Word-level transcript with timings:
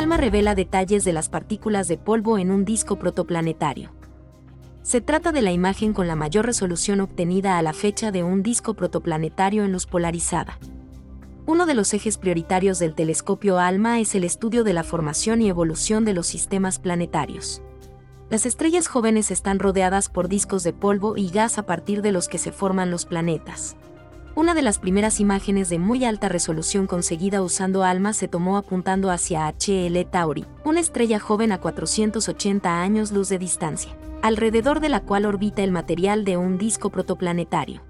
ALMA 0.00 0.16
revela 0.16 0.54
detalles 0.54 1.04
de 1.04 1.12
las 1.12 1.28
partículas 1.28 1.86
de 1.86 1.98
polvo 1.98 2.38
en 2.38 2.50
un 2.50 2.64
disco 2.64 2.96
protoplanetario. 2.96 3.92
Se 4.80 5.02
trata 5.02 5.30
de 5.30 5.42
la 5.42 5.52
imagen 5.52 5.92
con 5.92 6.08
la 6.08 6.16
mayor 6.16 6.46
resolución 6.46 7.02
obtenida 7.02 7.58
a 7.58 7.62
la 7.62 7.74
fecha 7.74 8.10
de 8.10 8.22
un 8.22 8.42
disco 8.42 8.72
protoplanetario 8.72 9.62
en 9.62 9.72
luz 9.72 9.84
polarizada. 9.84 10.58
Uno 11.44 11.66
de 11.66 11.74
los 11.74 11.92
ejes 11.92 12.16
prioritarios 12.16 12.78
del 12.78 12.94
telescopio 12.94 13.58
ALMA 13.58 14.00
es 14.00 14.14
el 14.14 14.24
estudio 14.24 14.64
de 14.64 14.72
la 14.72 14.84
formación 14.84 15.42
y 15.42 15.50
evolución 15.50 16.06
de 16.06 16.14
los 16.14 16.26
sistemas 16.26 16.78
planetarios. 16.78 17.60
Las 18.30 18.46
estrellas 18.46 18.88
jóvenes 18.88 19.30
están 19.30 19.58
rodeadas 19.58 20.08
por 20.08 20.28
discos 20.28 20.62
de 20.62 20.72
polvo 20.72 21.18
y 21.18 21.28
gas 21.28 21.58
a 21.58 21.66
partir 21.66 22.00
de 22.00 22.12
los 22.12 22.28
que 22.28 22.38
se 22.38 22.52
forman 22.52 22.90
los 22.90 23.04
planetas. 23.04 23.76
Una 24.36 24.54
de 24.54 24.62
las 24.62 24.78
primeras 24.78 25.18
imágenes 25.18 25.68
de 25.70 25.80
muy 25.80 26.04
alta 26.04 26.28
resolución 26.28 26.86
conseguida 26.86 27.42
usando 27.42 27.82
ALMA 27.82 28.12
se 28.12 28.28
tomó 28.28 28.56
apuntando 28.56 29.10
hacia 29.10 29.48
HL 29.48 30.04
Tauri, 30.08 30.46
una 30.64 30.78
estrella 30.78 31.18
joven 31.18 31.50
a 31.50 31.58
480 31.58 32.80
años 32.80 33.10
luz 33.10 33.28
de 33.28 33.38
distancia, 33.38 33.96
alrededor 34.22 34.78
de 34.78 34.88
la 34.88 35.00
cual 35.00 35.26
orbita 35.26 35.64
el 35.64 35.72
material 35.72 36.24
de 36.24 36.36
un 36.36 36.58
disco 36.58 36.90
protoplanetario. 36.90 37.82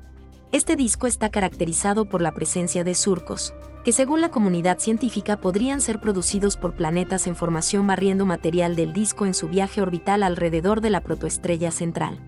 Este 0.51 0.77
disco 0.77 1.07
está 1.07 1.29
caracterizado 1.29 2.07
por 2.07 2.23
la 2.23 2.33
presencia 2.33 2.85
de 2.85 2.95
surcos, 2.95 3.53
que 3.85 3.93
según 3.93 4.23
la 4.23 4.31
comunidad 4.31 4.79
científica 4.79 5.37
podrían 5.37 5.83
ser 5.83 6.01
producidos 6.01 6.57
por 6.57 6.75
planetas 6.75 7.27
en 7.27 7.37
formación 7.37 7.87
barriendo 7.87 8.25
material 8.25 8.77
del 8.77 8.95
disco 8.95 9.27
en 9.27 9.35
su 9.35 9.49
viaje 9.49 9.83
orbital 9.83 10.23
alrededor 10.23 10.81
de 10.81 10.91
la 10.91 11.03
protoestrella 11.03 11.71
central. 11.71 12.19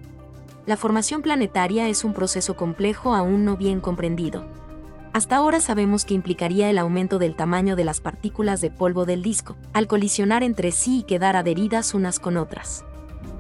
La 0.65 0.77
formación 0.77 1.23
planetaria 1.23 1.89
es 1.89 2.05
un 2.05 2.13
proceso 2.13 2.55
complejo 2.55 3.15
aún 3.15 3.45
no 3.45 3.57
bien 3.57 3.81
comprendido. 3.81 4.45
Hasta 5.13 5.37
ahora 5.37 5.61
sabemos 5.61 6.05
que 6.05 6.15
implicaría 6.15 6.71
el 6.71 6.79
aumento 6.79 7.19
del 7.19 7.35
tamaño 7.35 7.75
de 7.75 7.85
las 7.85 8.01
partículas 8.01 8.61
de 8.61 8.71
polvo 8.71 9.05
del 9.05 9.23
disco, 9.23 9.57
al 9.73 9.89
colisionar 9.89 10.45
entre 10.45 10.71
sí 10.71 11.01
y 11.01 11.03
quedar 11.03 11.35
adheridas 11.35 11.95
unas 11.95 12.21
con 12.21 12.37
otras. 12.37 12.85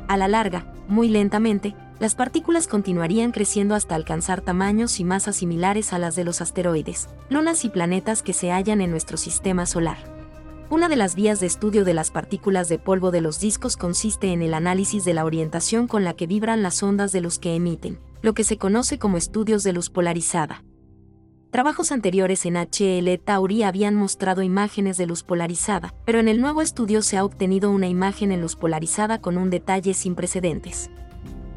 A 0.08 0.16
la 0.16 0.26
larga, 0.26 0.66
muy 0.88 1.08
lentamente, 1.08 1.76
las 2.00 2.16
partículas 2.16 2.66
continuarían 2.66 3.30
creciendo 3.30 3.76
hasta 3.76 3.94
alcanzar 3.94 4.40
tamaños 4.40 4.98
y 4.98 5.04
masas 5.04 5.36
similares 5.36 5.92
a 5.92 6.00
las 6.00 6.16
de 6.16 6.24
los 6.24 6.40
asteroides, 6.40 7.08
lunas 7.30 7.64
y 7.64 7.68
planetas 7.68 8.24
que 8.24 8.32
se 8.32 8.50
hallan 8.50 8.80
en 8.80 8.90
nuestro 8.90 9.16
sistema 9.16 9.64
solar. 9.64 10.21
Una 10.72 10.88
de 10.88 10.96
las 10.96 11.14
vías 11.14 11.38
de 11.38 11.46
estudio 11.46 11.84
de 11.84 11.92
las 11.92 12.10
partículas 12.10 12.70
de 12.70 12.78
polvo 12.78 13.10
de 13.10 13.20
los 13.20 13.38
discos 13.38 13.76
consiste 13.76 14.32
en 14.32 14.40
el 14.40 14.54
análisis 14.54 15.04
de 15.04 15.12
la 15.12 15.26
orientación 15.26 15.86
con 15.86 16.02
la 16.02 16.14
que 16.14 16.26
vibran 16.26 16.62
las 16.62 16.82
ondas 16.82 17.12
de 17.12 17.20
luz 17.20 17.38
que 17.38 17.54
emiten, 17.54 17.98
lo 18.22 18.32
que 18.32 18.42
se 18.42 18.56
conoce 18.56 18.98
como 18.98 19.18
estudios 19.18 19.64
de 19.64 19.74
luz 19.74 19.90
polarizada. 19.90 20.64
Trabajos 21.50 21.92
anteriores 21.92 22.46
en 22.46 22.56
HL 22.56 23.22
Tauri 23.22 23.64
habían 23.64 23.96
mostrado 23.96 24.40
imágenes 24.40 24.96
de 24.96 25.04
luz 25.04 25.24
polarizada, 25.24 25.94
pero 26.06 26.20
en 26.20 26.28
el 26.28 26.40
nuevo 26.40 26.62
estudio 26.62 27.02
se 27.02 27.18
ha 27.18 27.24
obtenido 27.26 27.70
una 27.70 27.88
imagen 27.88 28.32
en 28.32 28.40
luz 28.40 28.56
polarizada 28.56 29.20
con 29.20 29.36
un 29.36 29.50
detalle 29.50 29.92
sin 29.92 30.14
precedentes. 30.14 30.88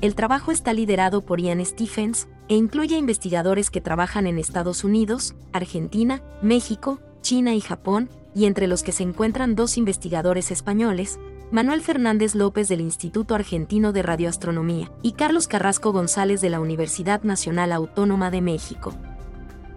El 0.02 0.14
trabajo 0.16 0.52
está 0.52 0.74
liderado 0.74 1.26
por 1.26 1.40
Ian 1.40 1.66
Stephens 1.66 2.28
e 2.50 2.56
incluye 2.56 2.98
investigadores 2.98 3.70
que 3.70 3.80
trabajan 3.80 4.28
en 4.28 4.40
Estados 4.40 4.84
Unidos, 4.84 5.36
Argentina, 5.54 6.22
México, 6.42 7.00
China 7.22 7.56
y 7.56 7.62
Japón, 7.62 8.10
y 8.36 8.46
entre 8.46 8.68
los 8.68 8.84
que 8.84 8.92
se 8.92 9.04
encuentran 9.04 9.56
dos 9.56 9.78
investigadores 9.78 10.52
españoles, 10.52 11.20
Manuel 11.52 11.82
Fernández 11.82 12.36
López 12.36 12.68
del 12.68 12.82
Instituto 12.82 13.34
Argentino 13.34 13.94
de 13.94 14.04
Radioastronomía 14.04 14.92
y 15.02 15.14
Carlos 15.14 15.48
Carrasco 15.48 15.94
González 15.94 16.42
de 16.42 16.50
la 16.50 16.60
Universidad 16.60 17.24
Nacional 17.24 17.72
Autónoma 17.72 18.32
de 18.32 18.42
México. 18.42 18.94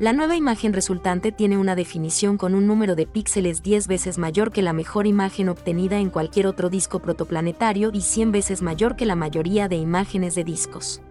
La 0.00 0.12
nueva 0.12 0.36
imagen 0.36 0.72
resultante 0.72 1.32
tiene 1.32 1.58
una 1.58 1.74
definición 1.74 2.36
con 2.36 2.54
un 2.54 2.66
número 2.66 2.94
de 2.94 3.06
píxeles 3.06 3.62
10 3.62 3.88
veces 3.88 4.16
mayor 4.18 4.52
que 4.52 4.62
la 4.62 4.72
mejor 4.72 5.06
imagen 5.06 5.48
obtenida 5.48 5.98
en 5.98 6.10
cualquier 6.10 6.46
otro 6.46 6.68
disco 6.68 7.00
protoplanetario 7.00 7.90
y 7.92 8.00
100 8.00 8.32
veces 8.32 8.62
mayor 8.62 8.96
que 8.96 9.06
la 9.06 9.16
mayoría 9.16 9.68
de 9.68 9.76
imágenes 9.76 10.34
de 10.34 10.44
discos. 10.44 11.02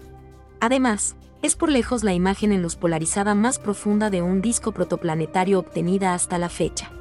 Además, 0.59 1.15
es 1.41 1.55
por 1.55 1.69
lejos 1.69 2.03
la 2.03 2.13
imagen 2.13 2.51
en 2.51 2.61
luz 2.61 2.75
polarizada 2.75 3.35
más 3.35 3.59
profunda 3.59 4.09
de 4.09 4.21
un 4.21 4.41
disco 4.41 4.71
protoplanetario 4.71 5.59
obtenida 5.59 6.13
hasta 6.13 6.37
la 6.37 6.49
fecha. 6.49 6.91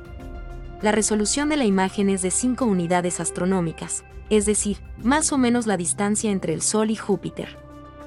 La 0.86 0.92
resolución 0.92 1.48
de 1.48 1.56
la 1.56 1.64
imagen 1.64 2.08
es 2.08 2.22
de 2.22 2.30
5 2.30 2.64
unidades 2.64 3.18
astronómicas, 3.18 4.04
es 4.30 4.46
decir, 4.46 4.76
más 5.02 5.32
o 5.32 5.36
menos 5.36 5.66
la 5.66 5.76
distancia 5.76 6.30
entre 6.30 6.54
el 6.54 6.62
Sol 6.62 6.92
y 6.92 6.94
Júpiter. 6.94 7.58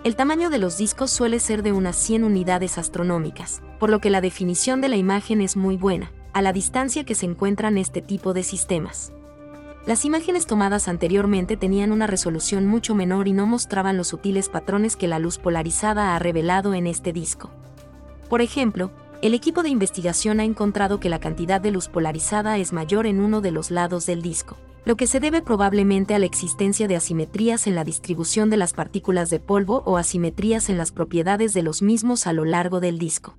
El 0.05 0.15
tamaño 0.15 0.49
de 0.49 0.59
los 0.59 0.77
discos 0.77 1.11
suele 1.11 1.41
ser 1.41 1.61
de 1.61 1.73
unas 1.73 1.97
100 1.97 2.23
unidades 2.23 2.77
astronómicas, 2.77 3.61
por 3.81 3.89
lo 3.89 3.99
que 3.99 4.09
la 4.09 4.21
definición 4.21 4.79
de 4.79 4.87
la 4.87 4.95
imagen 4.95 5.41
es 5.41 5.57
muy 5.57 5.75
buena, 5.75 6.13
a 6.31 6.41
la 6.41 6.53
distancia 6.53 7.03
que 7.03 7.15
se 7.15 7.25
encuentran 7.25 7.77
este 7.77 8.01
tipo 8.01 8.31
de 8.31 8.43
sistemas. 8.43 9.11
Las 9.85 10.05
imágenes 10.05 10.45
tomadas 10.45 10.87
anteriormente 10.87 11.57
tenían 11.57 11.91
una 11.91 12.07
resolución 12.07 12.65
mucho 12.65 12.95
menor 12.95 13.27
y 13.27 13.33
no 13.33 13.45
mostraban 13.45 13.97
los 13.97 14.07
sutiles 14.07 14.47
patrones 14.47 14.95
que 14.95 15.09
la 15.09 15.19
luz 15.19 15.37
polarizada 15.37 16.15
ha 16.15 16.19
revelado 16.19 16.73
en 16.73 16.87
este 16.87 17.11
disco. 17.11 17.51
Por 18.29 18.41
ejemplo, 18.41 18.91
el 19.21 19.33
equipo 19.33 19.63
de 19.63 19.69
investigación 19.69 20.39
ha 20.39 20.45
encontrado 20.45 20.99
que 20.99 21.09
la 21.09 21.19
cantidad 21.19 21.59
de 21.59 21.71
luz 21.71 21.89
polarizada 21.89 22.57
es 22.57 22.71
mayor 22.71 23.05
en 23.05 23.19
uno 23.19 23.41
de 23.41 23.51
los 23.51 23.69
lados 23.69 24.05
del 24.05 24.21
disco, 24.21 24.57
lo 24.85 24.95
que 24.95 25.07
se 25.07 25.19
debe 25.19 25.41
probablemente 25.41 26.15
a 26.15 26.19
la 26.19 26.25
existencia 26.25 26.87
de 26.87 26.95
asimetrías 26.95 27.67
en 27.67 27.75
la 27.75 27.83
distribución 27.83 28.49
de 28.49 28.57
las 28.57 28.71
partículas 28.71 29.29
de 29.29 29.39
polvo 29.39 29.83
o 29.85 29.97
asimetrías 29.97 30.69
en 30.69 30.77
las 30.77 30.93
propiedades 30.93 31.53
de 31.53 31.63
los 31.63 31.81
mismos 31.81 32.27
a 32.27 32.33
lo 32.33 32.45
largo 32.45 32.79
del 32.79 32.97
disco. 32.97 33.37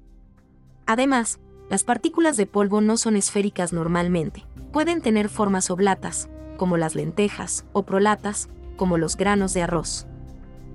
Además, 0.86 1.40
las 1.70 1.82
partículas 1.84 2.36
de 2.36 2.46
polvo 2.46 2.82
no 2.82 2.98
son 2.98 3.16
esféricas 3.16 3.72
normalmente, 3.72 4.44
pueden 4.72 5.00
tener 5.00 5.30
formas 5.30 5.70
oblatas, 5.70 6.28
como 6.58 6.76
las 6.76 6.94
lentejas, 6.94 7.64
o 7.72 7.84
prolatas, 7.84 8.50
como 8.76 8.98
los 8.98 9.16
granos 9.16 9.54
de 9.54 9.62
arroz. 9.62 10.06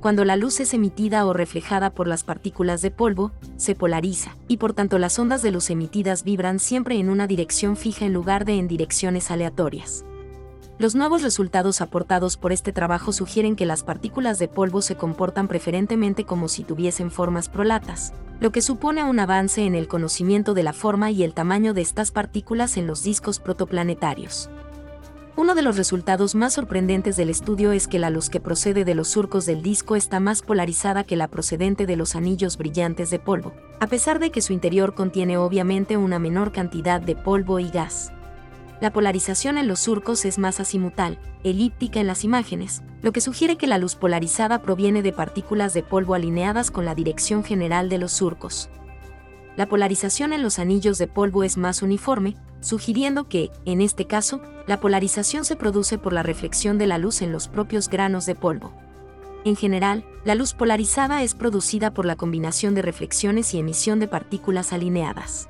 Cuando 0.05 0.23
la 0.23 0.35
luz 0.35 0.59
es 0.59 0.75
emitida 0.75 1.25
o 1.25 1.33
reflejada 1.33 1.89
por 1.89 2.07
las 2.07 2.23
partículas 2.23 2.83
de 2.83 2.91
polvo, 2.91 3.31
se 3.57 3.73
polariza, 3.73 4.37
y 4.47 4.57
por 4.57 4.73
tanto 4.73 4.99
las 4.99 5.17
ondas 5.17 5.41
de 5.41 5.49
luz 5.49 5.71
emitidas 5.71 6.23
vibran 6.23 6.59
siempre 6.59 6.99
en 6.99 7.09
una 7.09 7.25
dirección 7.25 7.75
fija 7.75 8.05
en 8.05 8.13
lugar 8.13 8.45
de 8.45 8.53
en 8.59 8.67
direcciones 8.67 9.31
aleatorias. 9.31 10.05
Los 10.77 10.93
nuevos 10.93 11.23
resultados 11.23 11.81
aportados 11.81 12.37
por 12.37 12.51
este 12.51 12.71
trabajo 12.71 13.13
sugieren 13.13 13.55
que 13.55 13.65
las 13.65 13.81
partículas 13.81 14.37
de 14.37 14.47
polvo 14.47 14.83
se 14.83 14.95
comportan 14.95 15.47
preferentemente 15.47 16.23
como 16.23 16.49
si 16.49 16.63
tuviesen 16.63 17.09
formas 17.09 17.49
prolatas, 17.49 18.13
lo 18.39 18.51
que 18.51 18.61
supone 18.61 19.03
un 19.03 19.19
avance 19.19 19.65
en 19.65 19.73
el 19.73 19.87
conocimiento 19.87 20.53
de 20.53 20.61
la 20.61 20.73
forma 20.73 21.09
y 21.09 21.23
el 21.23 21.33
tamaño 21.33 21.73
de 21.73 21.81
estas 21.81 22.11
partículas 22.11 22.77
en 22.77 22.85
los 22.85 23.01
discos 23.01 23.39
protoplanetarios. 23.39 24.51
Uno 25.37 25.53
de 25.53 25.61
los 25.61 25.75
resultados 25.75 26.33
más 26.33 26.53
sorprendentes 26.53 27.17
del 27.17 27.29
estudio 27.29 27.73
es 27.73 27.89
que 27.89 27.99
la 27.99 28.09
luz 28.09 28.29
que 28.29 28.39
procede 28.39 28.85
de 28.85 28.95
los 28.95 29.09
surcos 29.09 29.45
del 29.45 29.61
disco 29.61 29.97
está 29.97 30.21
más 30.21 30.41
polarizada 30.41 31.03
que 31.03 31.17
la 31.17 31.27
procedente 31.27 31.85
de 31.85 31.97
los 31.97 32.15
anillos 32.15 32.57
brillantes 32.57 33.09
de 33.09 33.19
polvo, 33.19 33.51
a 33.81 33.87
pesar 33.87 34.19
de 34.19 34.31
que 34.31 34.39
su 34.39 34.53
interior 34.53 34.95
contiene 34.95 35.35
obviamente 35.35 35.97
una 35.97 36.19
menor 36.19 36.53
cantidad 36.53 37.01
de 37.01 37.17
polvo 37.17 37.59
y 37.59 37.69
gas. 37.69 38.13
La 38.79 38.93
polarización 38.93 39.57
en 39.57 39.67
los 39.67 39.81
surcos 39.81 40.23
es 40.23 40.37
más 40.37 40.61
azimutal, 40.61 41.19
elíptica 41.43 41.99
en 41.99 42.07
las 42.07 42.23
imágenes, 42.23 42.81
lo 43.01 43.11
que 43.11 43.19
sugiere 43.19 43.57
que 43.57 43.67
la 43.67 43.77
luz 43.77 43.95
polarizada 43.95 44.61
proviene 44.61 45.01
de 45.01 45.11
partículas 45.11 45.73
de 45.73 45.83
polvo 45.83 46.13
alineadas 46.13 46.71
con 46.71 46.85
la 46.85 46.95
dirección 46.95 47.43
general 47.43 47.89
de 47.89 47.97
los 47.97 48.13
surcos. 48.13 48.69
La 49.57 49.67
polarización 49.67 50.33
en 50.33 50.43
los 50.43 50.59
anillos 50.59 50.97
de 50.97 51.07
polvo 51.07 51.43
es 51.43 51.57
más 51.57 51.81
uniforme, 51.81 52.35
sugiriendo 52.59 53.29
que, 53.29 53.51
en 53.65 53.79
este 53.79 54.05
caso, 54.05 54.41
la 54.67 54.79
polarización 54.79 55.45
se 55.45 55.55
produce 55.55 55.97
por 55.97 56.11
la 56.11 56.23
reflexión 56.23 56.77
de 56.77 56.87
la 56.87 56.97
luz 56.97 57.21
en 57.21 57.31
los 57.31 57.47
propios 57.47 57.87
granos 57.87 58.25
de 58.25 58.35
polvo. 58.35 58.73
En 59.45 59.55
general, 59.55 60.03
la 60.25 60.35
luz 60.35 60.53
polarizada 60.53 61.21
es 61.23 61.35
producida 61.35 61.93
por 61.93 62.05
la 62.05 62.15
combinación 62.15 62.73
de 62.73 62.81
reflexiones 62.81 63.53
y 63.53 63.59
emisión 63.59 63.99
de 63.99 64.07
partículas 64.07 64.73
alineadas. 64.73 65.47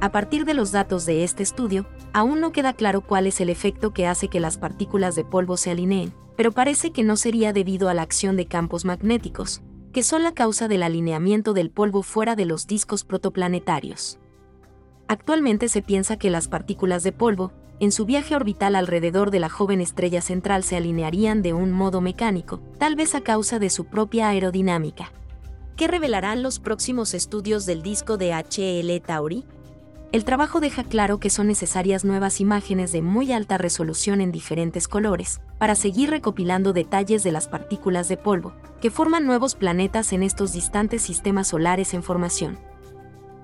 A 0.00 0.10
partir 0.10 0.44
de 0.44 0.54
los 0.54 0.72
datos 0.72 1.06
de 1.06 1.22
este 1.22 1.44
estudio, 1.44 1.86
aún 2.12 2.40
no 2.40 2.50
queda 2.50 2.72
claro 2.72 3.00
cuál 3.00 3.28
es 3.28 3.40
el 3.40 3.48
efecto 3.48 3.94
que 3.94 4.08
hace 4.08 4.26
que 4.26 4.40
las 4.40 4.58
partículas 4.58 5.14
de 5.14 5.24
polvo 5.24 5.56
se 5.56 5.70
alineen, 5.70 6.12
pero 6.36 6.50
parece 6.50 6.90
que 6.90 7.04
no 7.04 7.16
sería 7.16 7.52
debido 7.52 7.88
a 7.88 7.94
la 7.94 8.02
acción 8.02 8.36
de 8.36 8.46
campos 8.46 8.84
magnéticos, 8.84 9.62
que 9.92 10.02
son 10.02 10.22
la 10.22 10.32
causa 10.32 10.68
del 10.68 10.82
alineamiento 10.82 11.52
del 11.52 11.70
polvo 11.70 12.02
fuera 12.02 12.34
de 12.34 12.46
los 12.46 12.66
discos 12.66 13.04
protoplanetarios. 13.04 14.18
Actualmente 15.06 15.68
se 15.68 15.82
piensa 15.82 16.16
que 16.16 16.30
las 16.30 16.48
partículas 16.48 17.02
de 17.02 17.12
polvo, 17.12 17.52
en 17.80 17.92
su 17.92 18.06
viaje 18.06 18.34
orbital 18.34 18.76
alrededor 18.76 19.30
de 19.30 19.40
la 19.40 19.48
joven 19.48 19.80
estrella 19.80 20.22
central 20.22 20.62
se 20.62 20.76
alinearían 20.76 21.42
de 21.42 21.52
un 21.52 21.72
modo 21.72 22.00
mecánico, 22.00 22.60
tal 22.78 22.96
vez 22.96 23.14
a 23.14 23.20
causa 23.20 23.58
de 23.58 23.70
su 23.70 23.84
propia 23.86 24.28
aerodinámica. 24.28 25.12
¿Qué 25.76 25.88
revelarán 25.88 26.42
los 26.42 26.58
próximos 26.60 27.12
estudios 27.12 27.66
del 27.66 27.82
disco 27.82 28.16
de 28.16 28.32
HL 28.32 29.04
Tauri? 29.04 29.44
El 30.12 30.26
trabajo 30.26 30.60
deja 30.60 30.84
claro 30.84 31.18
que 31.18 31.30
son 31.30 31.46
necesarias 31.46 32.04
nuevas 32.04 32.38
imágenes 32.38 32.92
de 32.92 33.00
muy 33.00 33.32
alta 33.32 33.56
resolución 33.56 34.20
en 34.20 34.30
diferentes 34.30 34.86
colores, 34.86 35.40
para 35.56 35.74
seguir 35.74 36.10
recopilando 36.10 36.74
detalles 36.74 37.22
de 37.22 37.32
las 37.32 37.48
partículas 37.48 38.08
de 38.08 38.18
polvo, 38.18 38.52
que 38.82 38.90
forman 38.90 39.24
nuevos 39.24 39.54
planetas 39.54 40.12
en 40.12 40.22
estos 40.22 40.52
distantes 40.52 41.00
sistemas 41.00 41.48
solares 41.48 41.94
en 41.94 42.02
formación. 42.02 42.58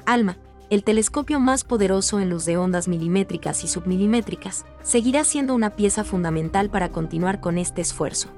ALMA, 0.05 0.37
el 0.69 0.85
telescopio 0.85 1.41
más 1.41 1.65
poderoso 1.65 2.20
en 2.20 2.29
luz 2.29 2.44
de 2.44 2.59
ondas 2.59 2.87
milimétricas 2.87 3.64
y 3.64 3.69
submilimétricas, 3.69 4.67
seguirá 4.82 5.25
siendo 5.25 5.55
una 5.55 5.75
pieza 5.75 6.05
fundamental 6.05 6.69
para 6.69 6.91
continuar 6.91 7.41
con 7.41 7.56
este 7.56 7.81
esfuerzo. 7.81 8.29